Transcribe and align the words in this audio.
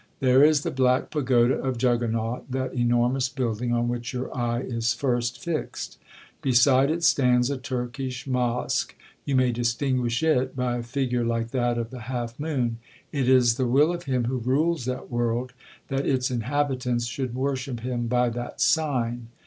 —There 0.19 0.43
is 0.43 0.61
the 0.63 0.71
black 0.71 1.11
pagoda 1.11 1.53
of 1.59 1.77
Juggernaut, 1.77 2.45
that 2.49 2.73
enormous 2.73 3.29
building 3.29 3.71
on 3.71 3.87
which 3.87 4.13
your 4.13 4.35
eye 4.35 4.61
is 4.61 4.95
first 4.95 5.39
fixed. 5.43 5.99
Beside 6.41 6.89
it 6.89 7.03
stands 7.03 7.51
a 7.51 7.57
Turkish 7.59 8.25
mosque—you 8.25 9.35
may 9.35 9.51
distinguish 9.51 10.23
it 10.23 10.55
by 10.55 10.77
a 10.77 10.81
figure 10.81 11.23
like 11.23 11.51
that 11.51 11.77
of 11.77 11.91
the 11.91 11.99
half 12.09 12.39
moon. 12.39 12.79
It 13.11 13.29
is 13.29 13.57
the 13.57 13.67
will 13.67 13.93
of 13.93 14.05
him 14.05 14.23
who 14.25 14.37
rules 14.39 14.85
that 14.85 15.11
world, 15.11 15.53
that 15.89 16.07
its 16.07 16.31
inhabitants 16.31 17.05
should 17.05 17.35
worship 17.35 17.81
him 17.81 18.07
by 18.07 18.29
that 18.29 18.59
sign. 18.59 19.27